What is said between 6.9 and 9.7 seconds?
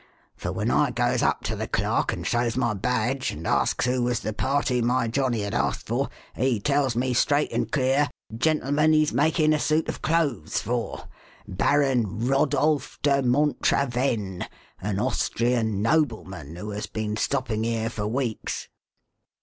me straight and clear: 'Gentleman he's making a